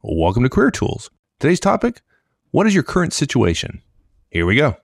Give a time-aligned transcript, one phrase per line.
[0.00, 1.10] Welcome to Career Tools.
[1.40, 2.02] Today's topic
[2.52, 3.82] What is your current situation?
[4.30, 4.76] Here we go.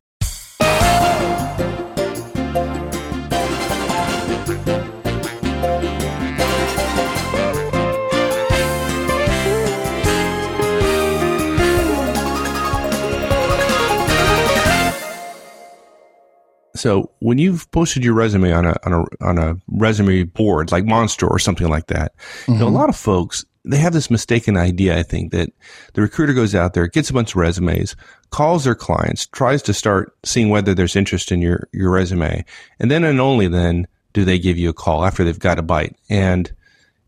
[16.75, 20.85] So when you've posted your resume on a on a on a resume board like
[20.85, 22.55] Monster or something like that, mm-hmm.
[22.55, 22.77] you know, a mm-hmm.
[22.77, 25.51] lot of folks they have this mistaken idea, I think, that
[25.95, 27.97] the recruiter goes out there, gets a bunch of resumes,
[28.31, 32.45] calls their clients, tries to start seeing whether there's interest in your, your resume.
[32.79, 35.63] And then and only then do they give you a call after they've got a
[35.63, 35.97] bite.
[36.11, 36.53] And,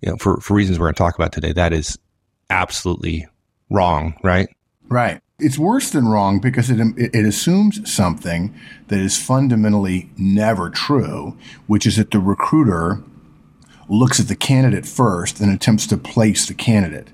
[0.00, 1.98] you know, for, for reasons we're going to talk about today, that is
[2.48, 3.26] absolutely
[3.68, 4.48] wrong, right?
[4.88, 5.20] Right.
[5.38, 11.36] It's worse than wrong because it, it assumes something that is fundamentally never true,
[11.66, 13.02] which is that the recruiter
[13.88, 17.08] looks at the candidate first and attempts to place the candidate.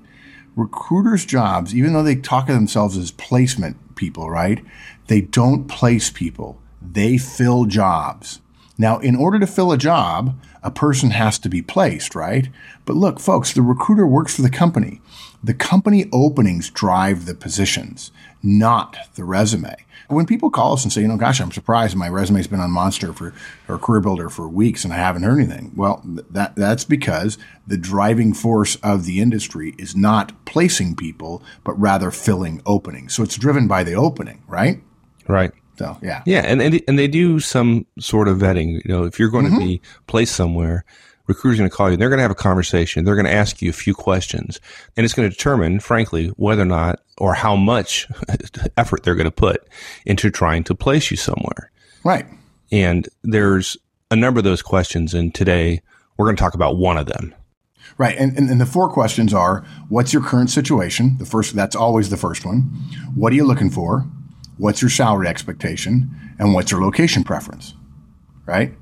[0.55, 4.63] Recruiters' jobs, even though they talk of themselves as placement people, right?
[5.07, 6.61] They don't place people.
[6.81, 8.39] They fill jobs.
[8.77, 12.49] Now, in order to fill a job, a person has to be placed, right?
[12.85, 15.01] But look, folks, the recruiter works for the company.
[15.43, 19.75] The company openings drive the positions, not the resume.
[20.13, 22.71] When people call us and say, you know, gosh, I'm surprised my resume's been on
[22.71, 23.33] Monster for
[23.67, 25.71] or Career Builder for weeks and I haven't heard anything.
[25.75, 31.73] Well, that that's because the driving force of the industry is not placing people, but
[31.79, 33.13] rather filling openings.
[33.13, 34.81] So it's driven by the opening, right?
[35.27, 35.51] Right.
[35.77, 38.73] So yeah, yeah, and and, and they do some sort of vetting.
[38.73, 39.59] You know, if you're going mm-hmm.
[39.59, 40.85] to be placed somewhere,
[41.27, 41.97] recruiter's going to call you.
[41.97, 43.05] They're going to have a conversation.
[43.05, 44.59] They're going to ask you a few questions,
[44.95, 48.07] and it's going to determine, frankly, whether or not or how much
[48.77, 49.67] effort they're going to put
[50.05, 51.71] into trying to place you somewhere.
[52.03, 52.25] Right.
[52.71, 53.77] And there's
[54.11, 55.81] a number of those questions, and today
[56.17, 57.33] we're going to talk about one of them.
[57.97, 58.17] Right.
[58.17, 61.17] And, and, and, the four questions are what's your current situation?
[61.19, 62.61] The first, that's always the first one.
[63.13, 64.07] What are you looking for?
[64.57, 66.09] What's your salary expectation?
[66.39, 67.75] And what's your location preference?
[68.45, 68.73] Right.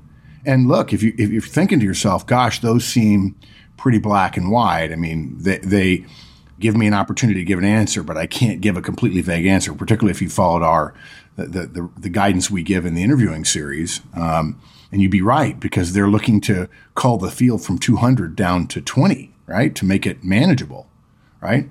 [0.44, 3.36] And look, if you if you're thinking to yourself, "Gosh, those seem
[3.76, 6.04] pretty black and white," I mean, they, they
[6.58, 9.46] give me an opportunity to give an answer, but I can't give a completely vague
[9.46, 9.72] answer.
[9.74, 10.94] Particularly if you followed our
[11.36, 14.00] the the, the guidance we give in the interviewing series.
[14.14, 14.60] Um,
[14.92, 18.82] and you'd be right because they're looking to call the field from 200 down to
[18.82, 20.86] 20, right, to make it manageable,
[21.40, 21.68] right?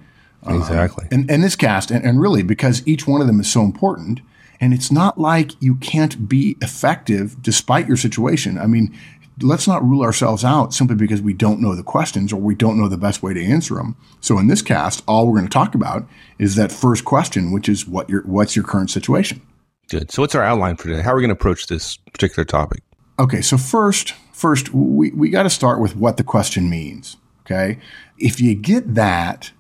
[0.48, 1.08] Exactly.
[1.12, 4.22] and, and this cast, and, and really because each one of them is so important,
[4.62, 8.60] and it's not like you can't be effective despite your situation.
[8.60, 8.96] I mean,
[9.42, 12.80] let's not rule ourselves out simply because we don't know the questions or we don't
[12.80, 13.96] know the best way to answer them.
[14.20, 16.08] So in this cast, all we're going to talk about
[16.38, 19.42] is that first question, which is what your what's your current situation.
[19.90, 20.12] Good.
[20.12, 21.02] So what's our outline for today?
[21.02, 22.84] How are we going to approach this particular topic?
[23.20, 27.18] Okay, so first, first we, we got to start with what the question means.
[27.46, 27.80] Okay.
[28.18, 29.52] If you get that,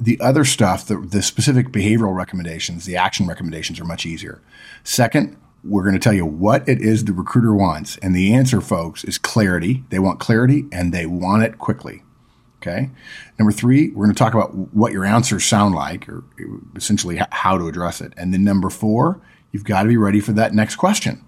[0.00, 4.42] the other stuff, the, the specific behavioral recommendations, the action recommendations are much easier.
[4.82, 7.96] Second, we're going to tell you what it is the recruiter wants.
[7.98, 9.84] And the answer, folks, is clarity.
[9.88, 12.02] They want clarity and they want it quickly.
[12.60, 12.90] Okay.
[13.38, 16.24] Number three, we're going to talk about what your answers sound like or
[16.74, 18.14] essentially how to address it.
[18.16, 19.20] And then number four,
[19.52, 21.24] you've got to be ready for that next question.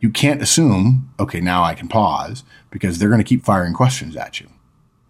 [0.00, 4.14] You can't assume, okay, now I can pause because they're going to keep firing questions
[4.16, 4.48] at you.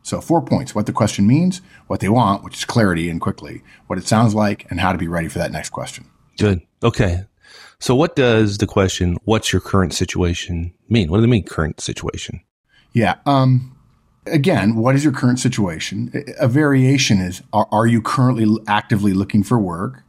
[0.04, 3.62] So four points, what the question means, what they want, which is clarity and quickly,
[3.86, 6.04] what it sounds like, and how to be ready for that next question.
[6.38, 6.60] Good.
[6.82, 7.24] Okay.
[7.78, 11.10] So what does the question, what's your current situation mean?
[11.10, 12.42] What do they mean current situation?
[12.92, 13.14] Yeah.
[13.24, 13.74] Um,
[14.26, 16.12] again, what is your current situation?
[16.38, 20.02] A variation is, are, are you currently actively looking for work?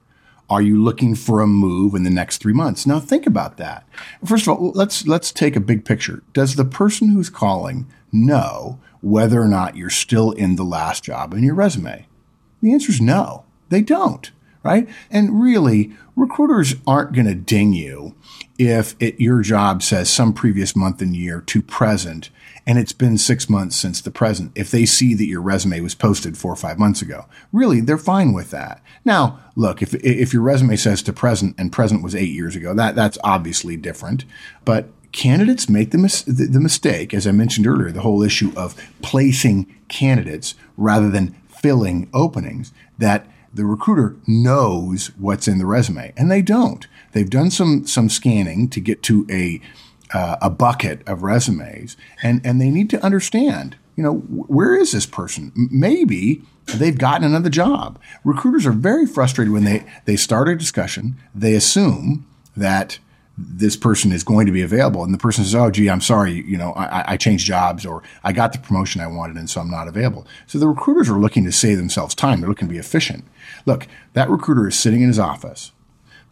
[0.50, 2.85] Are you looking for a move in the next three months?
[2.85, 3.88] Now think about that.
[4.25, 6.22] First of all, let's, let's take a big picture.
[6.33, 11.31] Does the person who's calling know whether or not you're still in the last job
[11.31, 12.07] in your resume?
[12.61, 14.31] The answer is no, they don't,
[14.63, 14.89] right?
[15.11, 18.15] And really, recruiters aren't going to ding you
[18.57, 22.31] if it, your job says some previous month and year to present
[22.67, 25.94] and it's been six months since the present if they see that your resume was
[25.94, 27.25] posted four or five months ago.
[27.51, 28.81] Really, they're fine with that.
[29.03, 32.74] Now, look, if, if your resume says to present and present was eight years ago,
[32.74, 34.25] that, that's obviously different.
[34.63, 38.75] But candidates make the, mis- the mistake, as I mentioned earlier, the whole issue of
[39.01, 46.29] placing candidates rather than filling openings, that the recruiter knows what's in the resume, and
[46.29, 46.85] they don't.
[47.13, 49.62] They've done some some scanning to get to a
[50.13, 54.91] uh, a bucket of resumes, and and they need to understand, you know, where is
[54.91, 55.53] this person?
[55.56, 57.97] Maybe they've gotten another job.
[58.25, 61.15] Recruiters are very frustrated when they they start a discussion.
[61.33, 62.25] They assume
[62.57, 63.00] that
[63.37, 65.03] this person is going to be available.
[65.03, 66.43] And the person says, Oh, gee, I'm sorry.
[66.43, 69.61] You know, I, I changed jobs or I got the promotion I wanted and so
[69.61, 70.25] I'm not available.
[70.47, 72.39] So the recruiters are looking to save themselves time.
[72.39, 73.25] They're looking to be efficient.
[73.65, 75.71] Look, that recruiter is sitting in his office.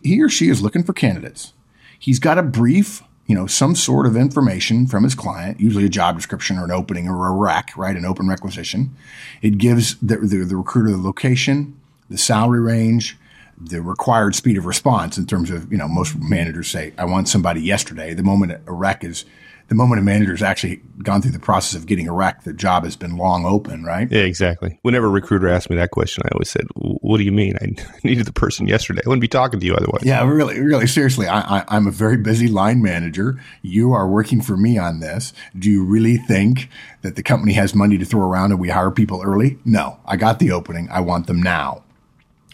[0.01, 1.53] He or she is looking for candidates.
[1.99, 5.89] He's got a brief, you know, some sort of information from his client, usually a
[5.89, 7.95] job description or an opening or a rec, right?
[7.95, 8.95] An open requisition.
[9.41, 11.79] It gives the, the, the recruiter the location,
[12.09, 13.17] the salary range,
[13.57, 17.27] the required speed of response in terms of, you know, most managers say, I want
[17.27, 18.13] somebody yesterday.
[18.13, 19.25] The moment a rec is,
[19.69, 22.83] the moment a manager's actually gone through the process of getting a rec, the job
[22.83, 24.11] has been long open, right?
[24.11, 24.77] Yeah, exactly.
[24.81, 27.55] Whenever a recruiter asked me that question, I always said, what do you mean?
[27.61, 27.67] I
[28.03, 29.01] needed the person yesterday.
[29.05, 30.03] I wouldn't be talking to you otherwise.
[30.03, 31.27] Yeah, really, really, seriously.
[31.27, 33.41] I, I, I'm a very busy line manager.
[33.61, 35.33] You are working for me on this.
[35.57, 36.69] Do you really think
[37.01, 39.59] that the company has money to throw around and we hire people early?
[39.63, 40.89] No, I got the opening.
[40.91, 41.82] I want them now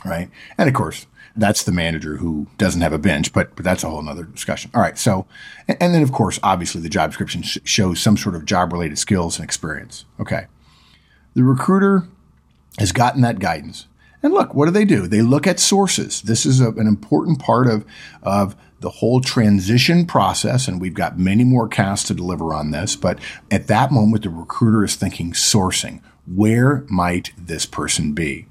[0.06, 0.30] right?
[0.58, 3.90] And of course, that's the manager who doesn't have a bench, but, but that's a
[3.90, 4.72] whole other discussion.
[4.74, 4.98] All right.
[4.98, 5.26] So,
[5.68, 8.98] and then of course, obviously the job description sh- shows some sort of job related
[8.98, 10.06] skills and experience.
[10.20, 10.48] Okay.
[11.36, 12.08] The recruiter
[12.78, 13.88] has gotten that guidance.
[14.22, 15.08] And look, what do they do?
[15.08, 16.22] They look at sources.
[16.22, 17.86] This is a, an important part of,
[18.22, 20.68] of the whole transition process.
[20.68, 22.96] And we've got many more casts to deliver on this.
[22.96, 23.20] But
[23.50, 26.02] at that moment, the recruiter is thinking sourcing.
[26.28, 28.46] Where might this person be?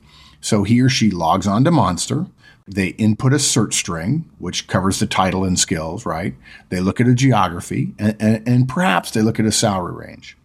[0.48, 2.24] So he or she logs on to Monster.
[2.66, 6.34] They input a search string, which covers the title and skills, right?
[6.70, 10.38] They look at a geography and, and, and perhaps they look at a salary range.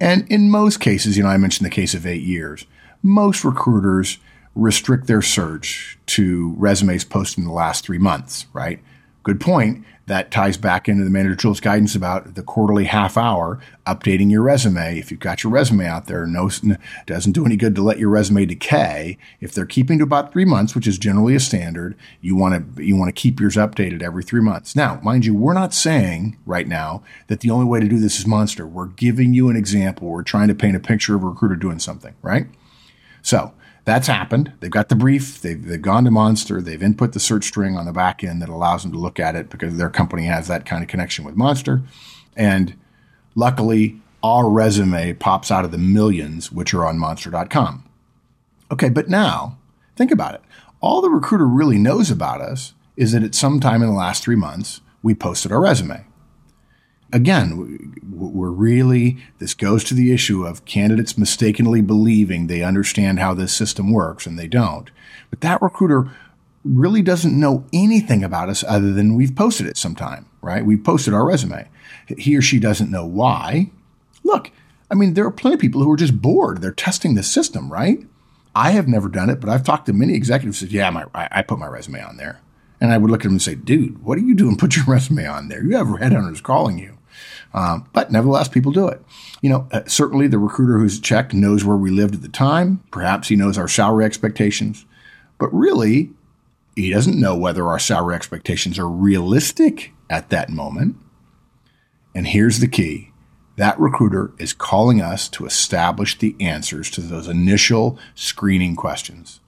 [0.00, 2.66] And in most cases, you know, I mentioned the case of eight years,
[3.04, 4.18] most recruiters
[4.56, 8.80] restrict their search to resumes posted in the last three months, right?
[9.22, 13.60] Good point that ties back into the manager tools guidance about the quarterly half hour
[13.86, 14.98] updating your resume.
[14.98, 16.50] If you've got your resume out there, no,
[17.06, 19.18] doesn't do any good to let your resume decay.
[19.40, 22.84] If they're keeping to about three months, which is generally a standard, you want to,
[22.84, 24.74] you want to keep yours updated every three months.
[24.74, 28.18] Now, mind you, we're not saying right now that the only way to do this
[28.18, 28.66] is monster.
[28.66, 30.08] We're giving you an example.
[30.08, 32.48] We're trying to paint a picture of a recruiter doing something, right?
[33.22, 33.52] So
[33.90, 34.52] that's happened.
[34.60, 35.42] They've got the brief.
[35.42, 36.62] They've, they've gone to Monster.
[36.62, 39.34] They've input the search string on the back end that allows them to look at
[39.34, 41.82] it because their company has that kind of connection with Monster.
[42.36, 42.78] And
[43.34, 47.84] luckily, our resume pops out of the millions, which are on monster.com.
[48.70, 49.58] Okay, but now
[49.96, 50.42] think about it.
[50.80, 54.22] All the recruiter really knows about us is that at some time in the last
[54.22, 56.04] three months, we posted our resume
[57.12, 63.34] again, we're really, this goes to the issue of candidates mistakenly believing they understand how
[63.34, 64.90] this system works and they don't.
[65.30, 66.10] But that recruiter
[66.64, 70.64] really doesn't know anything about us other than we've posted it sometime, right?
[70.64, 71.68] We've posted our resume.
[72.06, 73.70] He or she doesn't know why.
[74.22, 74.50] Look,
[74.90, 76.60] I mean, there are plenty of people who are just bored.
[76.60, 78.06] They're testing the system, right?
[78.54, 81.06] I have never done it, but I've talked to many executives who said, yeah, my,
[81.14, 82.40] I put my resume on there.
[82.80, 84.56] And I would look at them and say, dude, what are you doing?
[84.56, 85.62] Put your resume on there.
[85.62, 86.98] You have headhunters calling you.
[87.52, 89.02] Um, but nevertheless, people do it.
[89.42, 92.82] You know, uh, certainly the recruiter who's checked knows where we lived at the time.
[92.92, 94.86] Perhaps he knows our salary expectations,
[95.38, 96.10] but really,
[96.76, 100.96] he doesn't know whether our salary expectations are realistic at that moment.
[102.14, 103.12] And here's the key.
[103.56, 109.40] That recruiter is calling us to establish the answers to those initial screening questions.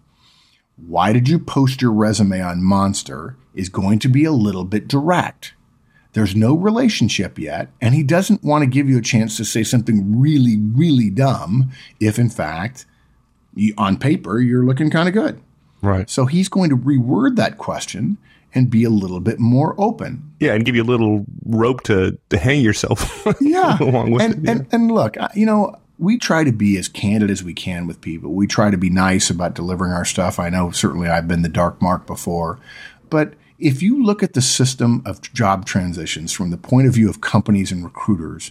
[0.77, 4.89] Why did you post your resume on Monster is going to be a little bit
[4.89, 5.55] direct.
[6.13, 9.63] There's no relationship yet, and he doesn't want to give you a chance to say
[9.63, 11.71] something really, really dumb
[12.01, 12.85] if, in fact,
[13.55, 15.41] you, on paper, you're looking kind of good.
[15.81, 16.09] Right.
[16.11, 18.19] So he's going to reword that question
[18.55, 20.35] and be a little bit more open.
[20.39, 23.27] Yeah, and give you a little rope to, to hang yourself.
[23.41, 23.79] yeah.
[23.81, 24.45] along with and, it.
[24.45, 24.51] Yeah.
[24.51, 28.01] And, and look, you know, we try to be as candid as we can with
[28.01, 28.33] people.
[28.33, 30.39] We try to be nice about delivering our stuff.
[30.39, 32.59] I know certainly I've been the dark mark before,
[33.09, 37.09] but if you look at the system of job transitions from the point of view
[37.09, 38.51] of companies and recruiters,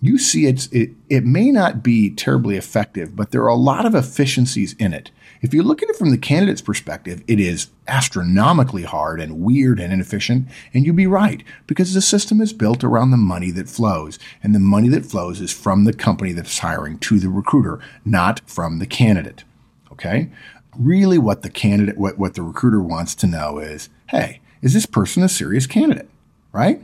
[0.00, 3.86] you see it's, it, it may not be terribly effective, but there are a lot
[3.86, 5.12] of efficiencies in it.
[5.42, 9.78] If you look at it from the candidate's perspective, it is astronomically hard and weird
[9.78, 10.48] and inefficient.
[10.74, 14.18] And you'd be right because the system is built around the money that flows.
[14.42, 18.40] And the money that flows is from the company that's hiring to the recruiter, not
[18.48, 19.44] from the candidate.
[19.92, 20.30] Okay.
[20.76, 24.86] Really what the candidate, what, what the recruiter wants to know is, hey, is this
[24.86, 26.08] person a serious candidate?
[26.52, 26.80] Right?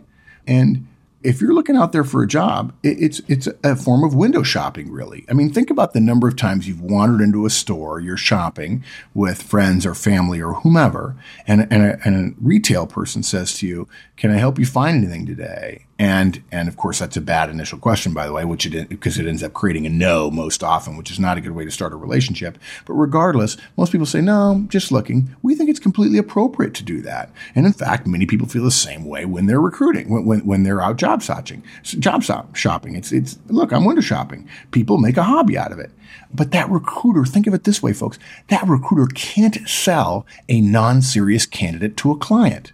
[0.46, 0.88] And
[1.22, 4.90] if you're looking out there for a job, it's it's a form of window shopping,
[4.90, 5.26] really.
[5.28, 8.84] I mean, think about the number of times you've wandered into a store, you're shopping
[9.14, 11.16] with friends or family or whomever,
[11.46, 14.96] and, and, a, and a retail person says to you, Can I help you find
[14.96, 15.86] anything today?
[15.96, 19.16] And and of course that's a bad initial question, by the way, which it because
[19.16, 21.70] it ends up creating a no most often, which is not a good way to
[21.70, 22.58] start a relationship.
[22.84, 25.36] But regardless, most people say no, just looking.
[25.42, 28.72] We think it's completely appropriate to do that, and in fact, many people feel the
[28.72, 32.96] same way when they're recruiting, when when, when they're out job searching, job shopping.
[32.96, 34.48] It's it's look, I'm window shopping.
[34.72, 35.92] People make a hobby out of it.
[36.34, 38.18] But that recruiter, think of it this way, folks.
[38.48, 42.72] That recruiter can't sell a non-serious candidate to a client.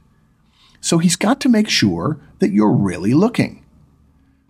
[0.84, 3.64] So he's got to make sure that you're really looking.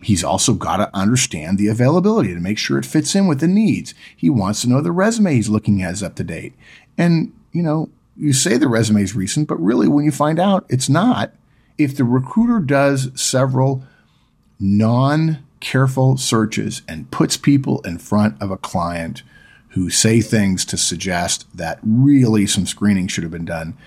[0.01, 3.47] He's also got to understand the availability to make sure it fits in with the
[3.47, 3.93] needs.
[4.17, 6.51] He wants to know the resume he's looking at is up to date.
[6.97, 10.65] And, you know, you say the resume is recent, but really when you find out
[10.67, 11.31] it's not,
[11.77, 13.85] if the recruiter does several
[14.59, 19.23] non careful searches and puts people in front of a client
[19.69, 23.77] who say things to suggest that really some screening should have been done,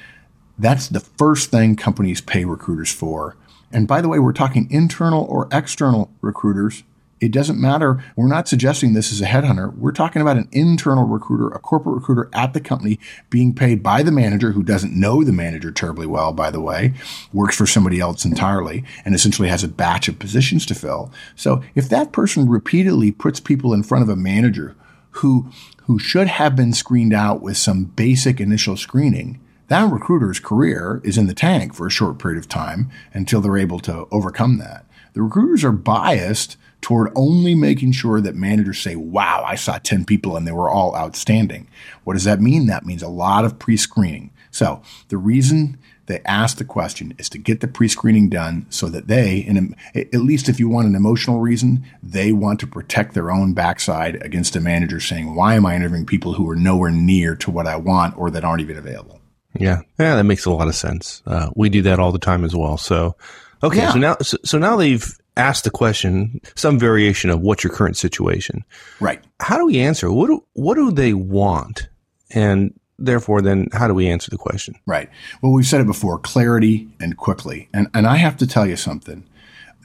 [0.58, 3.36] that's the first thing companies pay recruiters for.
[3.72, 6.82] And by the way, we're talking internal or external recruiters.
[7.20, 8.02] It doesn't matter.
[8.16, 9.76] We're not suggesting this is a headhunter.
[9.76, 14.04] We're talking about an internal recruiter, a corporate recruiter at the company being paid by
[14.04, 16.94] the manager who doesn't know the manager terribly well, by the way,
[17.32, 21.12] works for somebody else entirely, and essentially has a batch of positions to fill.
[21.34, 24.76] So if that person repeatedly puts people in front of a manager
[25.10, 25.50] who,
[25.86, 31.18] who should have been screened out with some basic initial screening, that recruiter's career is
[31.18, 34.86] in the tank for a short period of time until they're able to overcome that.
[35.12, 40.04] The recruiters are biased toward only making sure that managers say, wow, I saw 10
[40.04, 41.68] people and they were all outstanding.
[42.04, 42.66] What does that mean?
[42.66, 44.30] That means a lot of pre screening.
[44.50, 49.08] So the reason they ask the question is to get the pre-screening done so that
[49.08, 53.30] they, and at least if you want an emotional reason, they want to protect their
[53.30, 57.36] own backside against a manager saying, why am I interviewing people who are nowhere near
[57.36, 59.17] to what I want or that aren't even available?
[59.54, 61.22] Yeah, yeah, that makes a lot of sense.
[61.26, 62.76] Uh, we do that all the time as well.
[62.76, 63.16] So,
[63.62, 63.92] okay, yeah.
[63.92, 67.96] so now, so, so now they've asked the question, some variation of what's your current
[67.96, 68.64] situation,
[69.00, 69.22] right?
[69.40, 70.12] How do we answer?
[70.12, 71.88] What do what do they want,
[72.30, 74.74] and therefore, then how do we answer the question?
[74.84, 75.08] Right.
[75.40, 77.68] Well, we've said it before: clarity and quickly.
[77.72, 79.24] And and I have to tell you something.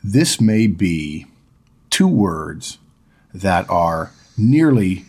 [0.04, 1.28] This may be
[1.90, 2.80] two words
[3.34, 5.06] that are nearly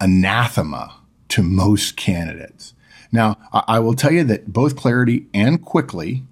[0.00, 0.94] anathema
[1.28, 2.74] to most candidates.
[3.12, 6.24] Now, I will tell you that both clarity and quickly,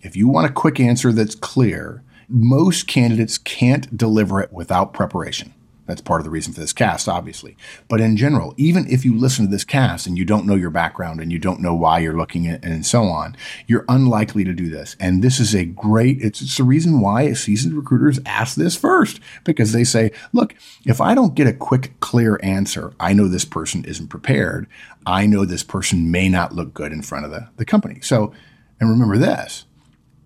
[0.00, 5.52] if you want a quick answer that's clear, most candidates can't deliver it without preparation.
[5.86, 7.56] That's part of the reason for this cast, obviously.
[7.88, 10.70] But in general, even if you listen to this cast and you don't know your
[10.70, 13.36] background and you don't know why you're looking at and so on,
[13.66, 14.96] you're unlikely to do this.
[15.00, 19.20] And this is a great, it's, it's the reason why seasoned recruiters ask this first,
[19.44, 20.54] because they say, look,
[20.86, 24.68] if I don't get a quick, clear answer, I know this person isn't prepared.
[25.04, 28.00] I know this person may not look good in front of the, the company.
[28.02, 28.32] So,
[28.78, 29.64] and remember this,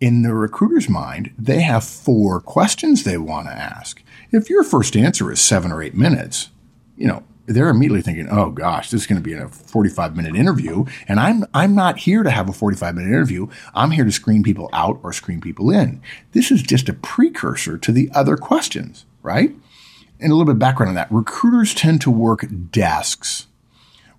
[0.00, 4.02] in the recruiter's mind, they have four questions they want to ask.
[4.30, 6.50] If your first answer is seven or eight minutes,
[6.96, 10.34] you know, they're immediately thinking, "Oh gosh, this is going to be a 45 minute
[10.34, 13.46] interview." And I'm I'm not here to have a 45 minute interview.
[13.74, 16.02] I'm here to screen people out or screen people in.
[16.32, 19.54] This is just a precursor to the other questions, right?
[20.18, 21.12] And a little bit of background on that.
[21.12, 23.46] Recruiters tend to work desks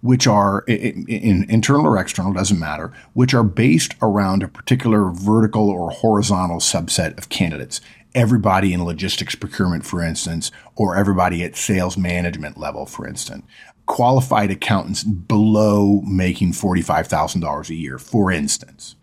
[0.02, 5.10] which are in, in, internal or external, doesn't matter, which are based around a particular
[5.10, 7.82] vertical or horizontal subset of candidates.
[8.16, 13.46] Everybody in logistics procurement, for instance, or everybody at sales management level, for instance.
[13.86, 18.96] Qualified accountants below making $45,000 a year, for instance.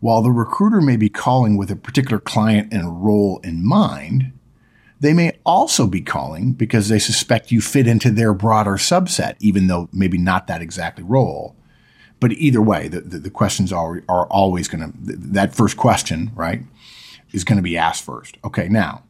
[0.00, 4.32] While the recruiter may be calling with a particular client and role in mind,
[4.98, 9.66] they may also be calling because they suspect you fit into their broader subset, even
[9.66, 11.56] though maybe not that exactly role.
[12.20, 16.30] But either way, the, the, the questions are, are always going to, that first question,
[16.34, 16.62] right,
[17.32, 18.36] is going to be asked first.
[18.44, 19.02] Okay, now,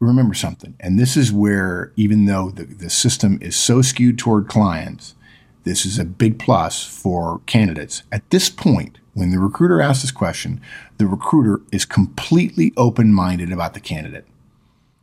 [0.00, 0.74] remember something.
[0.80, 5.14] And this is where, even though the, the system is so skewed toward clients,
[5.64, 8.02] this is a big plus for candidates.
[8.10, 10.60] At this point, when the recruiter asks this question,
[10.98, 14.26] the recruiter is completely open minded about the candidate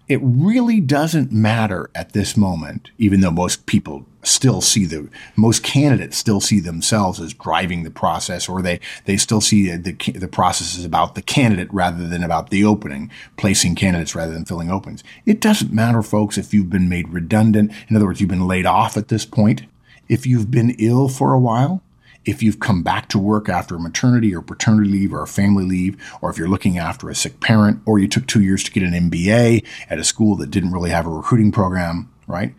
[0.08, 5.64] it really doesn't matter at this moment, even though most people still see the, most
[5.64, 10.28] candidates still see themselves as driving the process, or they, they still see the, the,
[10.28, 14.72] process is about the candidate rather than about the opening, placing candidates rather than filling
[14.72, 15.04] openings.
[15.26, 17.72] It doesn't matter, folks, if you've been made redundant.
[17.88, 19.64] In other words, you've been laid off at this point.
[20.08, 21.82] If you've been ill for a while,
[22.26, 26.02] if you've come back to work after maternity or paternity leave or a family leave,
[26.22, 28.84] or if you're looking after a sick parent, or you took two years to get
[28.84, 32.54] an MBA at a school that didn't really have a recruiting program, right?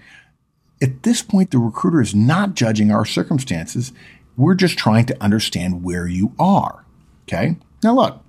[0.81, 3.93] At this point, the recruiter is not judging our circumstances.
[4.37, 6.85] We're just trying to understand where you are.
[7.25, 7.57] Okay.
[7.83, 8.23] Now look,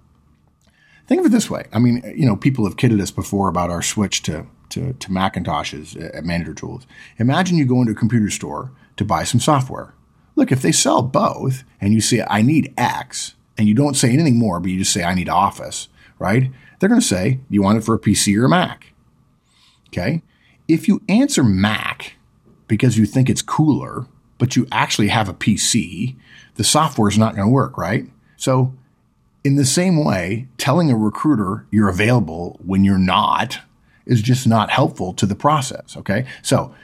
[1.07, 1.65] Think of it this way.
[1.71, 5.09] I mean, you know, people have kidded us before about our switch to, to, to
[5.09, 6.85] Macintoshes at Manager Tools.
[7.17, 9.93] Imagine you go into a computer store to buy some software.
[10.37, 14.11] Look, if they sell both and you say, I need X, and you don't say
[14.11, 15.89] anything more, but you just say, I need Office,
[16.19, 16.51] right?
[16.79, 18.93] They're going to say, you want it for a PC or a Mac?
[19.87, 20.21] Okay.
[20.67, 22.13] If you answer Mac
[22.67, 24.05] because you think it's cooler,
[24.37, 26.15] but you actually have a PC,
[26.55, 28.05] the software is not going to work, right?
[28.35, 28.73] So,
[29.43, 33.59] in the same way, telling a recruiter you're available when you're not
[34.05, 35.97] is just not helpful to the process.
[35.97, 36.27] Okay.
[36.43, 36.75] So,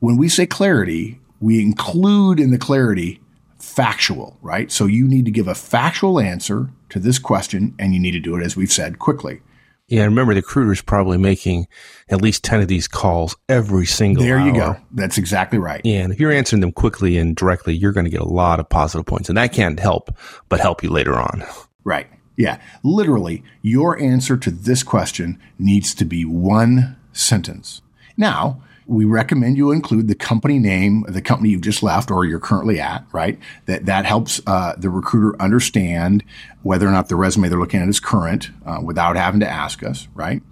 [0.00, 3.20] when we say clarity, we include in the clarity
[3.58, 4.70] factual, right?
[4.70, 8.20] So, you need to give a factual answer to this question, and you need to
[8.20, 9.40] do it, as we've said, quickly.
[9.88, 11.66] Yeah, remember the recruiter's probably making
[12.08, 14.46] at least 10 of these calls every single There hour.
[14.46, 14.76] you go.
[14.92, 15.80] That's exactly right.
[15.82, 18.60] Yeah, and if you're answering them quickly and directly, you're going to get a lot
[18.60, 19.28] of positive points.
[19.28, 20.16] And that can't help
[20.48, 21.42] but help you later on.
[21.82, 22.06] Right.
[22.36, 22.60] Yeah.
[22.84, 27.82] Literally, your answer to this question needs to be one sentence.
[28.16, 32.40] Now, we recommend you include the company name the company you've just left or you're
[32.40, 33.38] currently at, right?
[33.66, 36.24] That that helps uh, the recruiter understand
[36.64, 39.84] whether or not the resume they're looking at is current uh, without having to ask
[39.84, 40.42] us, right?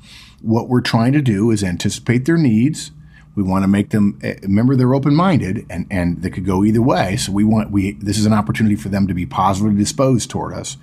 [0.40, 2.92] What we're trying to do is anticipate their needs.
[3.34, 6.64] We want to make them uh, remember they're open minded and and they could go
[6.64, 7.16] either way.
[7.16, 10.54] So we want we this is an opportunity for them to be positively disposed toward
[10.54, 10.76] us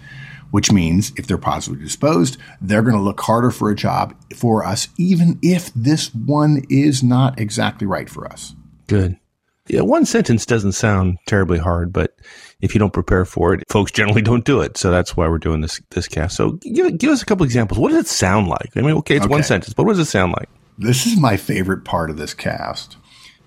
[0.55, 4.63] which means if they're positively disposed, they're going to look harder for a job for
[4.65, 8.55] us, even if this one is not exactly right for us.
[8.87, 9.19] Good.
[9.67, 12.15] Yeah, one sentence doesn't sound terribly hard, but
[12.61, 14.77] if you don't prepare for it, folks generally don't do it.
[14.77, 16.37] So that's why we're doing this this cast.
[16.37, 17.77] So give give us a couple examples.
[17.77, 18.77] What does it sound like?
[18.77, 19.31] I mean, okay, it's okay.
[19.33, 20.47] one sentence, but what does it sound like?
[20.77, 22.95] This is my favorite part of this cast.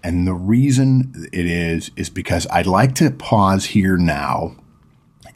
[0.04, 4.56] And the reason it is, is because I'd like to pause here now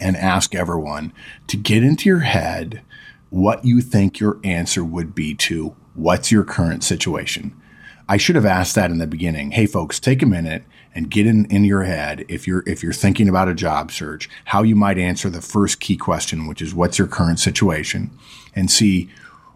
[0.03, 1.13] and ask everyone
[1.47, 2.83] to get into your head
[3.31, 7.57] what you think your answer would be to what's your current situation.
[8.09, 9.53] I should have asked that in the beginning.
[9.53, 12.93] Hey folks, take a minute and get in, in your head if you're if you're
[12.93, 16.75] thinking about a job search, how you might answer the first key question, which is
[16.75, 18.11] what's your current situation,
[18.55, 19.09] and see,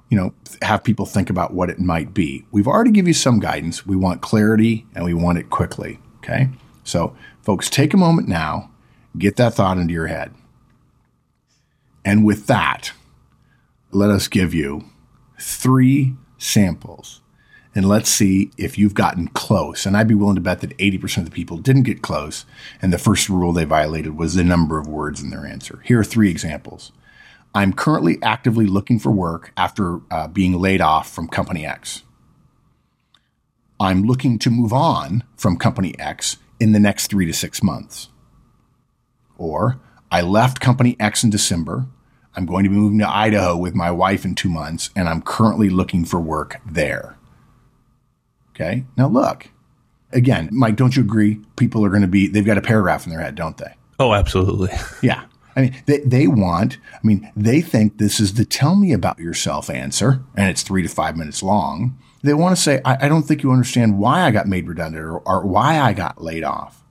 [0.09, 2.47] you know, have people think about what it might be.
[2.53, 3.85] We've already given you some guidance.
[3.85, 5.99] We want clarity and we want it quickly.
[6.19, 6.49] Okay.
[6.85, 8.71] So folks, take a moment now
[9.19, 10.35] Get that thought into your head.
[12.05, 12.93] And with that,
[13.91, 14.85] let us give you
[15.39, 17.21] three samples
[17.77, 19.85] and let's see if you've gotten close.
[19.85, 22.47] And I'd be willing to bet that 80% of the people didn't get close.
[22.81, 25.83] And the first rule they violated was the number of words in their answer.
[25.85, 26.91] Here are three examples.
[27.55, 32.03] I'm currently actively looking for work after uh, being laid off from Company X.
[33.79, 38.09] I'm looking to move on from Company X in the next three to six months.
[39.39, 41.87] Or I left company X in December.
[42.35, 45.23] I'm going to be moving to Idaho with my wife in two months, and I'm
[45.23, 47.17] currently looking for work there.
[48.51, 48.85] Okay.
[48.97, 49.49] Now look,
[50.13, 51.41] again, Mike, don't you agree?
[51.57, 53.75] People are going to be, they've got a paragraph in their head, don't they?
[53.99, 54.71] Oh, absolutely.
[55.03, 55.25] yeah.
[55.57, 59.19] I mean, they, they want, I mean, they think this is the tell me about
[59.19, 61.99] yourself answer, and it's three to five minutes long.
[62.23, 65.05] They want to say, I, I don't think you understand why I got made redundant
[65.05, 66.83] or, or why I got laid off.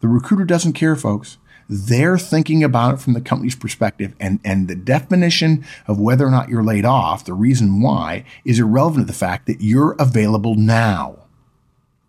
[0.00, 1.36] The recruiter doesn't care, folks.
[1.68, 6.30] They're thinking about it from the company's perspective and, and the definition of whether or
[6.30, 10.54] not you're laid off, the reason why is irrelevant to the fact that you're available
[10.54, 11.18] now.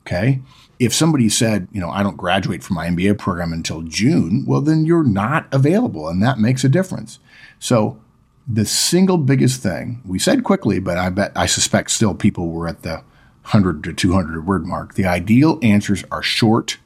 [0.01, 0.41] Okay.
[0.79, 4.61] If somebody said, you know, I don't graduate from my MBA program until June, well,
[4.61, 7.19] then you're not available and that makes a difference.
[7.59, 7.99] So
[8.47, 12.67] the single biggest thing we said quickly, but I bet I suspect still people were
[12.67, 13.03] at the
[13.47, 14.93] 100 to 200 word mark.
[14.93, 16.77] The ideal answers are short,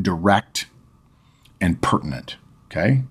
[0.00, 0.66] direct,
[1.64, 2.36] and pertinent.
[2.66, 3.02] Okay.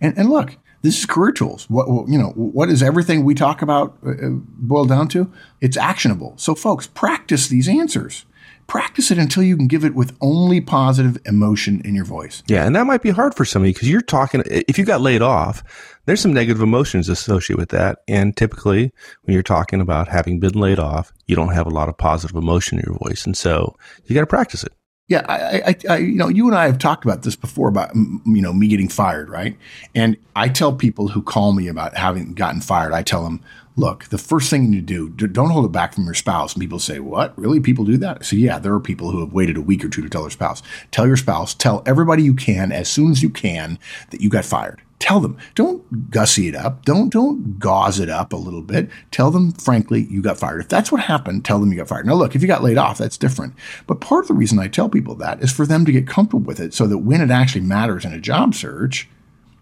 [0.00, 1.68] And, and look, this is career tools.
[1.68, 5.30] What, you know, what is everything we talk about uh, uh, boiled down to?
[5.60, 6.34] It's actionable.
[6.36, 8.24] So folks, practice these answers.
[8.66, 12.42] Practice it until you can give it with only positive emotion in your voice.
[12.46, 14.42] Yeah, and that might be hard for somebody because you're talking.
[14.46, 15.62] If you got laid off,
[16.06, 20.54] there's some negative emotions associated with that, and typically when you're talking about having been
[20.54, 23.76] laid off, you don't have a lot of positive emotion in your voice, and so
[24.06, 24.72] you got to practice it.
[25.12, 27.94] Yeah, I, I, I, you know, you and I have talked about this before about
[27.94, 29.58] you know me getting fired, right?
[29.94, 33.42] And I tell people who call me about having gotten fired, I tell them,
[33.76, 36.54] look, the first thing you do, don't hold it back from your spouse.
[36.54, 37.38] And people say, what?
[37.38, 37.60] Really?
[37.60, 38.24] People do that?
[38.24, 40.30] So yeah, there are people who have waited a week or two to tell their
[40.30, 40.62] spouse.
[40.92, 43.78] Tell your spouse, tell everybody you can as soon as you can
[44.12, 44.80] that you got fired.
[45.02, 45.36] Tell them.
[45.56, 46.84] Don't gussy it up.
[46.84, 48.88] Don't don't gauze it up a little bit.
[49.10, 50.60] Tell them frankly you got fired.
[50.60, 52.06] If that's what happened, tell them you got fired.
[52.06, 53.54] Now look, if you got laid off, that's different.
[53.88, 56.46] But part of the reason I tell people that is for them to get comfortable
[56.46, 59.08] with it so that when it actually matters in a job search,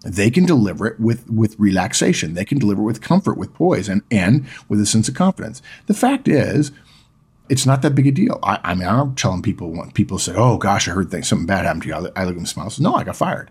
[0.03, 2.35] They can deliver it with, with relaxation.
[2.35, 5.61] They can deliver it with comfort, with poise, and, and with a sense of confidence.
[5.87, 6.73] The fact is,
[7.51, 8.39] it's not that big a deal.
[8.43, 11.47] I, I mean, I'm telling people when people say, "Oh gosh, I heard things, something
[11.47, 12.71] bad happened to you," I, look at them and smile.
[12.71, 13.51] Say, "No, I got fired."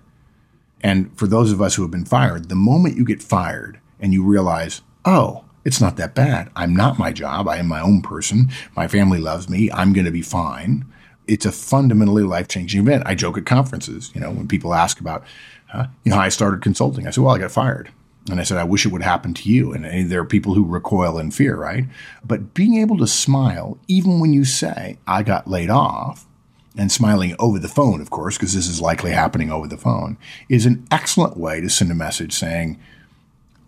[0.81, 4.13] And for those of us who have been fired, the moment you get fired and
[4.13, 6.49] you realize, "Oh, it's not that bad.
[6.55, 7.47] I'm not my job.
[7.47, 8.49] I am my own person.
[8.75, 9.71] My family loves me.
[9.71, 10.85] I'm going to be fine."
[11.27, 13.03] It's a fundamentally life changing event.
[13.05, 15.23] I joke at conferences, you know, when people ask about,
[15.71, 17.05] uh, you know, how I started consulting.
[17.05, 17.91] I said, "Well, I got fired."
[18.29, 19.73] And I said, I wish it would happen to you.
[19.73, 21.85] And there are people who recoil in fear, right?
[22.23, 26.27] But being able to smile, even when you say, I got laid off,
[26.77, 30.17] and smiling over the phone, of course, because this is likely happening over the phone,
[30.47, 32.79] is an excellent way to send a message saying,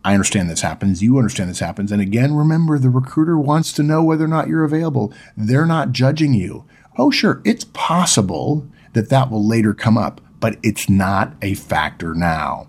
[0.03, 1.03] I understand this happens.
[1.03, 1.91] You understand this happens.
[1.91, 5.13] And again, remember the recruiter wants to know whether or not you're available.
[5.37, 6.65] They're not judging you.
[6.97, 7.41] Oh, sure.
[7.45, 12.67] It's possible that that will later come up, but it's not a factor now.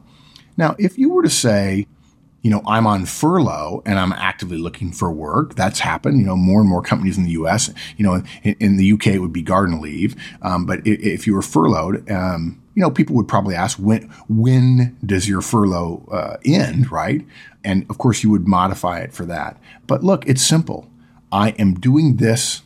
[0.56, 1.86] Now, if you were to say,
[2.42, 5.55] you know, I'm on furlough and I'm actively looking for work.
[5.55, 6.18] That's happened.
[6.18, 7.70] You know, more and more companies in the U.S.
[7.96, 10.16] You know, in, in the UK it would be garden leave.
[10.42, 14.09] Um, but if, if, you were furloughed, um, you know, people would probably ask when
[14.28, 17.24] when does your furlough uh, end, right?
[17.64, 19.57] And of course, you would modify it for that.
[19.87, 20.90] But look, it's simple.
[21.31, 22.62] I am doing this,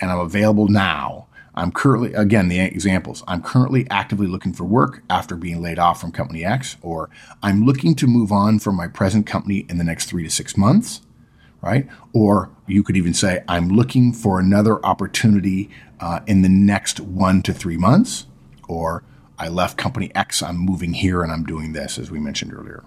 [0.00, 1.28] and I'm available now
[1.60, 6.00] I'm currently, again, the examples, I'm currently actively looking for work after being laid off
[6.00, 7.10] from company X, or
[7.42, 10.56] I'm looking to move on from my present company in the next three to six
[10.56, 11.02] months,
[11.60, 11.86] right?
[12.14, 15.68] Or you could even say, I'm looking for another opportunity
[16.00, 18.26] uh, in the next one to three months,
[18.66, 19.04] or
[19.38, 22.84] I left company X, I'm moving here and I'm doing this, as we mentioned earlier.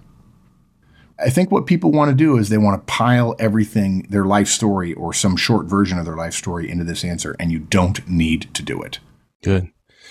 [1.24, 4.48] I think what people want to do is they want to pile everything, their life
[4.48, 8.06] story or some short version of their life story into this answer, and you don't
[8.08, 9.00] need to do it.
[9.42, 9.70] Good.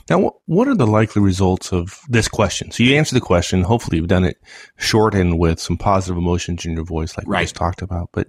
[0.09, 2.71] Now, what are the likely results of this question?
[2.71, 3.63] So you answer the question.
[3.63, 4.39] Hopefully, you've done it
[4.79, 7.41] short and with some positive emotions in your voice, like right.
[7.41, 8.09] we just talked about.
[8.13, 8.29] But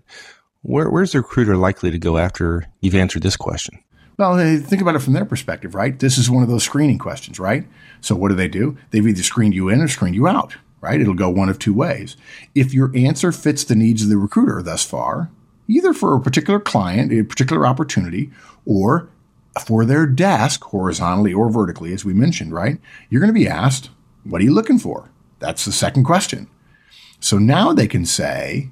[0.61, 3.79] where, where's the recruiter likely to go after you've answered this question?
[4.17, 5.97] Well, think about it from their perspective, right?
[5.97, 7.65] This is one of those screening questions, right?
[8.01, 8.77] So what do they do?
[8.91, 10.99] They've either screened you in or screened you out right?
[10.99, 12.17] It'll go one of two ways.
[12.53, 15.31] If your answer fits the needs of the recruiter thus far,
[15.65, 18.31] either for a particular client, a particular opportunity,
[18.65, 19.07] or
[19.65, 22.79] for their desk, horizontally or vertically, as we mentioned, right?
[23.09, 23.91] You're going to be asked,
[24.25, 25.09] what are you looking for?
[25.39, 26.49] That's the second question.
[27.21, 28.69] So now they can say,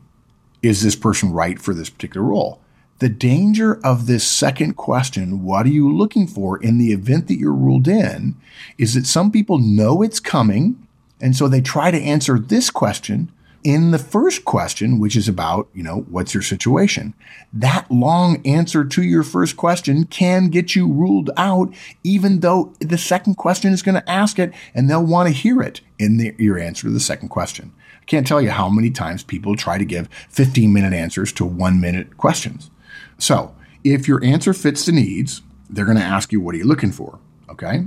[0.61, 2.59] is this person right for this particular role?
[2.99, 7.39] The danger of this second question, what are you looking for in the event that
[7.39, 8.35] you're ruled in,
[8.77, 10.85] is that some people know it's coming
[11.21, 13.31] and so they try to answer this question
[13.63, 17.13] in the first question, which is about, you know, what's your situation?
[17.53, 22.97] That long answer to your first question can get you ruled out, even though the
[22.97, 26.33] second question is going to ask it and they'll want to hear it in the,
[26.37, 27.71] your answer to the second question.
[28.01, 31.45] I can't tell you how many times people try to give 15 minute answers to
[31.45, 32.71] one minute questions.
[33.19, 36.65] So if your answer fits the needs, they're going to ask you, what are you
[36.65, 37.19] looking for?
[37.49, 37.85] Okay.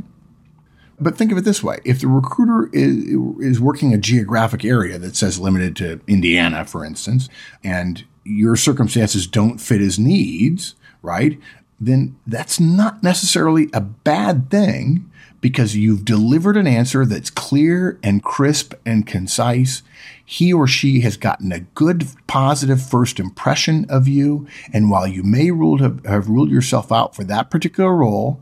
[1.00, 1.80] But think of it this way.
[1.84, 6.84] If the recruiter is, is working a geographic area that says limited to Indiana, for
[6.84, 7.28] instance,
[7.62, 11.38] and your circumstances don't fit his needs, right?
[11.80, 15.10] Then that's not necessarily a bad thing
[15.44, 19.82] because you've delivered an answer that's clear and crisp and concise.
[20.24, 24.46] He or she has gotten a good, positive first impression of you.
[24.72, 28.40] And while you may have, have ruled yourself out for that particular role,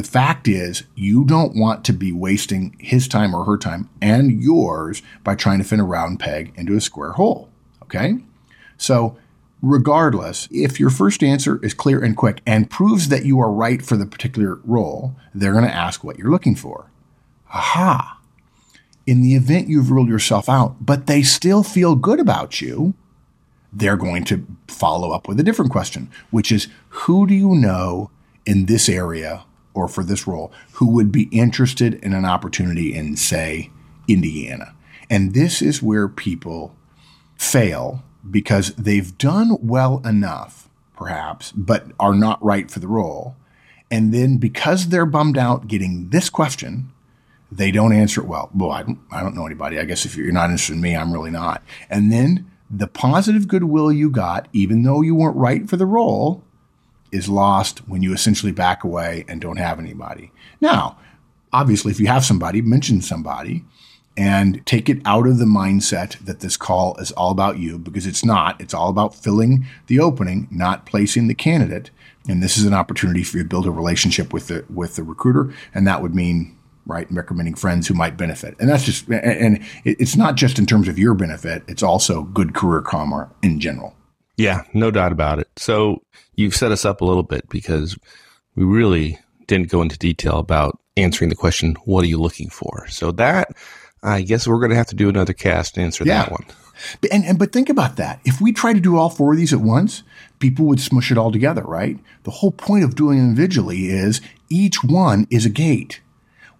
[0.00, 4.42] the fact is, you don't want to be wasting his time or her time and
[4.42, 7.50] yours by trying to fit a round peg into a square hole.
[7.82, 8.16] Okay?
[8.78, 9.18] So,
[9.60, 13.82] regardless, if your first answer is clear and quick and proves that you are right
[13.82, 16.90] for the particular role, they're going to ask what you're looking for.
[17.52, 18.18] Aha!
[19.06, 22.94] In the event you've ruled yourself out, but they still feel good about you,
[23.70, 28.10] they're going to follow up with a different question, which is who do you know
[28.46, 33.16] in this area or for this role who would be interested in an opportunity in,
[33.16, 33.70] say,
[34.08, 34.74] Indiana.
[35.08, 36.74] And this is where people
[37.36, 43.36] fail because they've done well enough, perhaps, but are not right for the role.
[43.90, 46.92] And then because they're bummed out getting this question,
[47.50, 48.50] they don't answer it well.
[48.54, 49.78] Well, I don't, I don't know anybody.
[49.78, 51.62] I guess if you're not interested in me, I'm really not.
[51.88, 56.44] And then the positive goodwill you got, even though you weren't right for the role,
[57.12, 60.32] is lost when you essentially back away and don't have anybody.
[60.60, 60.98] Now,
[61.52, 63.64] obviously, if you have somebody, mention somebody
[64.16, 68.06] and take it out of the mindset that this call is all about you because
[68.06, 68.60] it's not.
[68.60, 71.90] It's all about filling the opening, not placing the candidate.
[72.28, 75.02] And this is an opportunity for you to build a relationship with the with the
[75.02, 77.06] recruiter, and that would mean right?
[77.10, 78.56] Recommending friends who might benefit.
[78.58, 82.54] And that's just, and it's not just in terms of your benefit, it's also good
[82.54, 83.94] career karma in general.
[84.40, 85.48] Yeah, no doubt about it.
[85.56, 86.02] So
[86.34, 87.98] you've set us up a little bit because
[88.54, 92.86] we really didn't go into detail about answering the question, what are you looking for?
[92.88, 93.54] So that,
[94.02, 96.22] I guess we're going to have to do another cast to answer yeah.
[96.22, 96.44] that one.
[97.00, 98.20] But, and, and, but think about that.
[98.24, 100.02] If we try to do all four of these at once,
[100.38, 101.98] people would smush it all together, right?
[102.22, 106.00] The whole point of doing them individually is each one is a gate.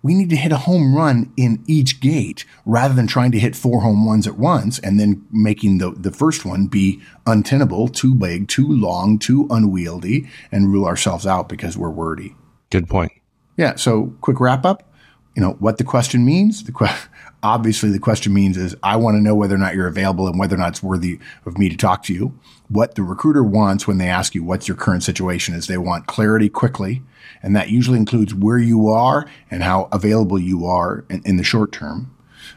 [0.03, 3.55] We need to hit a home run in each gate rather than trying to hit
[3.55, 8.15] four home runs at once and then making the, the first one be untenable, too
[8.15, 12.35] big, too long, too unwieldy, and rule ourselves out because we're wordy.
[12.71, 13.13] Good point.
[13.57, 13.77] Yeah.
[13.77, 14.90] So quick wrap up.
[15.35, 16.65] You know what the question means.
[16.65, 16.89] The que-
[17.43, 20.39] obviously the question means is I want to know whether or not you're available and
[20.39, 22.39] whether or not it's worthy of me to talk to you.
[22.69, 26.07] What the recruiter wants when they ask you what's your current situation is they want
[26.07, 27.03] clarity quickly.
[27.43, 31.45] And that usually includes where you are and how available you are in, in the
[31.45, 32.15] short term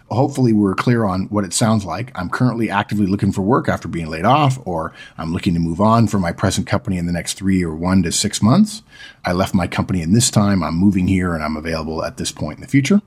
[0.09, 2.11] hopefully we're clear on what it sounds like.
[2.17, 5.81] I'm currently actively looking for work after being laid off, or I'm looking to move
[5.81, 8.83] on from my present company in the next three or one to six months.
[9.25, 10.63] I left my company in this time.
[10.63, 13.01] I'm moving here and I'm available at this point in the future.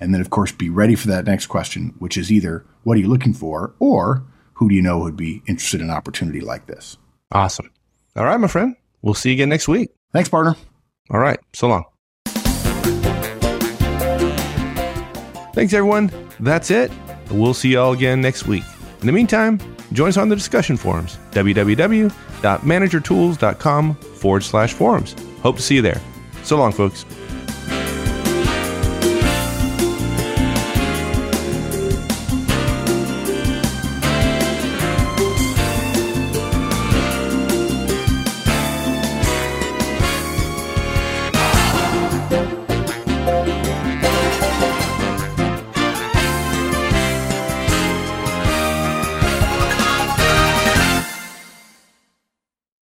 [0.00, 3.00] And then, of course, be ready for that next question, which is either what are
[3.00, 4.22] you looking for or
[4.54, 6.96] who do you know would be interested in an opportunity like this?
[7.32, 7.70] Awesome.
[8.16, 8.76] All right, my friend.
[9.02, 9.90] We'll see you again next week.
[10.12, 10.56] Thanks, partner.
[11.10, 11.38] All right.
[11.52, 11.84] So long.
[15.58, 16.10] Thanks, everyone.
[16.38, 16.92] That's it.
[17.32, 18.62] We'll see you all again next week.
[19.00, 19.58] In the meantime,
[19.92, 25.16] join us on the discussion forums www.managertools.com forward slash forums.
[25.42, 26.00] Hope to see you there.
[26.44, 27.04] So long, folks.